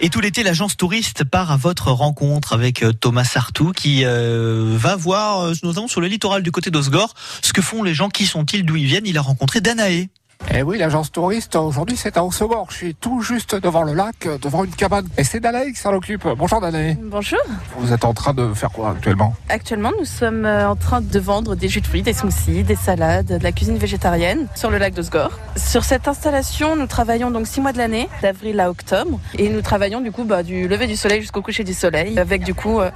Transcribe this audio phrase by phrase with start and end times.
[0.00, 4.74] Et tout l'été, l'agence touriste part à votre rencontre avec euh, Thomas Sartou qui euh,
[4.78, 7.12] va voir, euh, notamment sur le littoral du côté d'Osgore,
[7.42, 9.06] ce que font les gens, qui sont-ils, d'où ils viennent.
[9.06, 10.08] Il a rencontré Danae.
[10.54, 12.68] Eh oui, l'agence touriste, aujourd'hui c'est à Osegor.
[12.70, 15.06] Je suis tout juste devant le lac, devant une cabane.
[15.18, 16.26] Et c'est Danae qui s'en occupe.
[16.38, 16.96] Bonjour Danae.
[17.02, 17.38] Bonjour.
[17.78, 19.34] Vous êtes en train de faire quoi actuellement?
[19.48, 22.76] Actuellement, nous sommes euh, en train de vendre des jus de fruits, des smoothies, des
[22.76, 25.32] salades, de la cuisine végétarienne sur le lac d'Osgore.
[25.56, 29.18] Sur cette installation, nous travaillons donc six mois de l'année, d'avril à octobre.
[29.38, 32.44] Et nous travaillons du coup bah, du lever du soleil jusqu'au coucher du soleil, avec
[32.44, 32.90] du coup euh,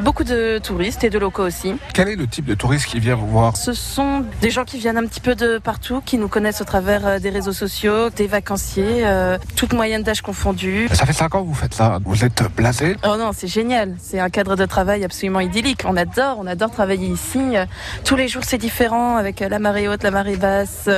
[0.00, 1.74] beaucoup de touristes et de locaux aussi.
[1.92, 3.56] Quel est le type de touriste qui vient vous voir?
[3.56, 6.64] Ce sont des gens qui viennent un petit peu de partout, qui nous connaissent au
[6.64, 10.88] travers euh, des réseaux sociaux, des vacanciers, euh, toute moyenne d'âge confondue.
[10.92, 11.98] Ça fait cinq ans que vous faites ça.
[12.04, 13.94] Vous êtes blasé Oh non, c'est génial.
[14.00, 15.82] C'est un cadre de travail absolument idyllique.
[15.86, 17.40] On adore, on adore travailler ici.
[17.56, 17.64] Euh,
[18.04, 20.88] Tous les jours, c'est différent avec euh, la marée haute, la marée basse,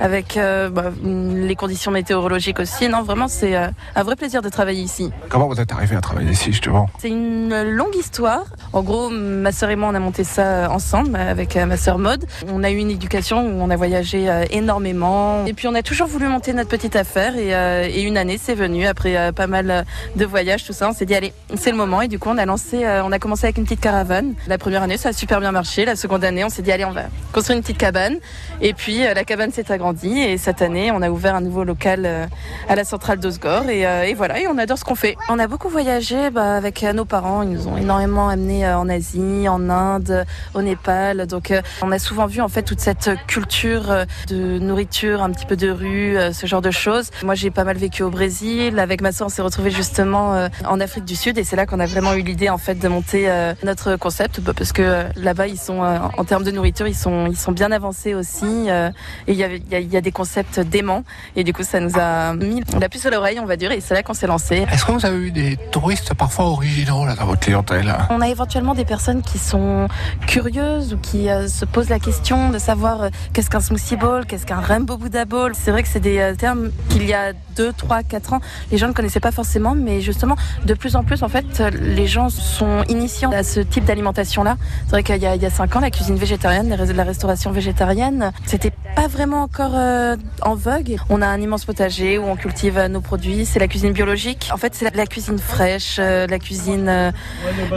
[0.00, 2.88] avec euh, bah, les conditions météorologiques aussi.
[2.88, 5.10] Non, vraiment, c'est euh, un vrai plaisir de travailler ici.
[5.28, 6.88] Comment vous êtes arrivé à travailler ici justement?
[6.98, 8.44] C'est une longue histoire.
[8.72, 12.24] En gros, ma sœur et moi, on a monté ça ensemble avec ma sœur Maude.
[12.48, 15.43] On a eu une éducation où on a voyagé énormément.
[15.46, 17.36] Et puis, on a toujours voulu monter notre petite affaire.
[17.36, 19.84] Et, euh, une année, c'est venu après euh, pas mal
[20.16, 20.88] de voyages, tout ça.
[20.88, 22.02] On s'est dit, allez, c'est le moment.
[22.02, 24.34] Et du coup, on a lancé, euh, on a commencé avec une petite caravane.
[24.46, 25.84] La première année, ça a super bien marché.
[25.84, 28.16] La seconde année, on s'est dit, allez, on va construire une petite cabane.
[28.60, 30.18] Et puis, euh, la cabane s'est agrandie.
[30.20, 32.26] Et cette année, on a ouvert un nouveau local euh,
[32.68, 33.68] à la centrale d'Osgore.
[33.68, 35.16] Et, euh, voilà, et on adore ce qu'on fait.
[35.28, 37.42] On a beaucoup voyagé bah, avec euh, nos parents.
[37.42, 41.26] Ils nous ont énormément amenés euh, en Asie, en Inde, au Népal.
[41.26, 45.30] Donc, euh, on a souvent vu en fait toute cette culture euh, de nourriture, un
[45.34, 47.10] petit peu de rue, euh, ce genre de choses.
[47.22, 48.78] Moi, j'ai pas mal vécu au Brésil.
[48.78, 51.36] Avec ma soeur, on s'est retrouvés justement euh, en Afrique du Sud.
[51.38, 54.40] Et c'est là qu'on a vraiment eu l'idée en fait de monter euh, notre concept
[54.40, 57.70] bah, parce que là-bas, ils sont en termes de nourriture, ils sont ils sont bien
[57.72, 58.68] avancés aussi.
[58.68, 61.02] et il y a, il y a- des concepts déments.
[61.34, 63.72] Et du coup, ça nous a mis la puce à l'oreille, on va dire.
[63.72, 64.66] Et c'est là qu'on s'est lancé.
[64.70, 67.94] Est-ce que vous avez eu des touristes parfois originaux là dans votre clientèle?
[68.10, 69.88] On a éventuellement des personnes qui sont
[70.26, 74.60] curieuses ou qui se posent la question de savoir qu'est-ce qu'un smoothie bowl, qu'est-ce qu'un
[74.60, 75.23] rainbow Buddha
[75.54, 78.40] C'est vrai que c'est des euh, termes qu'il y a 2, 3, 4 ans,
[78.70, 82.06] les gens ne connaissaient pas forcément, mais justement, de plus en plus, en fait, les
[82.06, 84.56] gens sont initiés à ce type d'alimentation-là.
[84.84, 87.52] C'est vrai qu'il y a, il y a 5 ans, la cuisine végétarienne, la restauration
[87.52, 90.96] végétarienne, c'était pas vraiment encore euh, en vogue.
[91.10, 93.46] On a un immense potager où on cultive euh, nos produits.
[93.46, 94.50] C'est la cuisine biologique.
[94.52, 97.12] En fait, c'est la, cuisine fraîche, la cuisine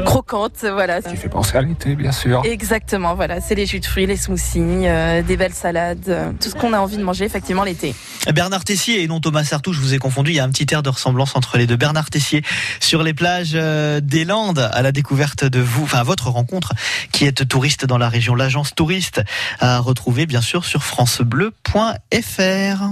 [0.05, 1.01] croquante, voilà.
[1.01, 2.41] Qui fait penser à l'été bien sûr.
[2.45, 6.55] Exactement, voilà, c'est les jus de fruits, les smoothies, euh, des belles salades, tout ce
[6.55, 7.93] qu'on a envie de manger effectivement l'été.
[8.33, 10.31] Bernard Tessier et non Thomas Sartou, je vous ai confondu.
[10.31, 11.75] Il y a un petit air de ressemblance entre les deux.
[11.75, 12.43] Bernard Tessier
[12.79, 16.73] sur les plages euh, des Landes à la découverte de vous, enfin à votre rencontre
[17.11, 18.33] qui êtes touriste dans la région.
[18.33, 19.21] L'agence touriste
[19.59, 22.83] à retrouver bien sûr sur francebleu.fr.